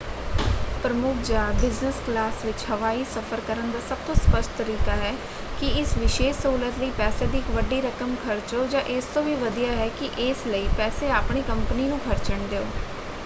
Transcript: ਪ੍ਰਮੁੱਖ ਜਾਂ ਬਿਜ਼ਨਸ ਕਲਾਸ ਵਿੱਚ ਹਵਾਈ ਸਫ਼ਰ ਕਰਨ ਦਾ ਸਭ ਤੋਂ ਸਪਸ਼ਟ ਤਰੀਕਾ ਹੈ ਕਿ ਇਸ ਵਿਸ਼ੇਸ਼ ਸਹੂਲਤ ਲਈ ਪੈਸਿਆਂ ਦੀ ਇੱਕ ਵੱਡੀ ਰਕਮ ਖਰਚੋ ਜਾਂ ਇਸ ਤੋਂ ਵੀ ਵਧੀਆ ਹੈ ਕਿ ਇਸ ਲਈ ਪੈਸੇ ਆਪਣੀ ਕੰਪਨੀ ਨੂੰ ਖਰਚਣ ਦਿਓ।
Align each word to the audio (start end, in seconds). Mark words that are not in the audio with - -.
ਪ੍ਰਮੁੱਖ 0.83 1.17
ਜਾਂ 1.23 1.41
ਬਿਜ਼ਨਸ 1.53 1.95
ਕਲਾਸ 2.05 2.45
ਵਿੱਚ 2.45 2.63
ਹਵਾਈ 2.69 3.03
ਸਫ਼ਰ 3.07 3.41
ਕਰਨ 3.47 3.69
ਦਾ 3.71 3.79
ਸਭ 3.79 3.97
ਤੋਂ 4.07 4.15
ਸਪਸ਼ਟ 4.17 4.57
ਤਰੀਕਾ 4.57 4.95
ਹੈ 4.95 5.11
ਕਿ 5.59 5.67
ਇਸ 5.81 5.95
ਵਿਸ਼ੇਸ਼ 5.97 6.37
ਸਹੂਲਤ 6.37 6.79
ਲਈ 6.79 6.89
ਪੈਸਿਆਂ 6.97 7.29
ਦੀ 7.29 7.37
ਇੱਕ 7.39 7.49
ਵੱਡੀ 7.51 7.81
ਰਕਮ 7.81 8.15
ਖਰਚੋ 8.19 8.65
ਜਾਂ 8.67 8.81
ਇਸ 8.95 9.05
ਤੋਂ 9.13 9.23
ਵੀ 9.23 9.35
ਵਧੀਆ 9.37 9.71
ਹੈ 9.73 9.87
ਕਿ 9.99 10.09
ਇਸ 10.21 10.45
ਲਈ 10.47 10.67
ਪੈਸੇ 10.77 11.11
ਆਪਣੀ 11.13 11.43
ਕੰਪਨੀ 11.43 11.87
ਨੂੰ 11.87 11.99
ਖਰਚਣ 12.01 12.47
ਦਿਓ। 12.47 12.65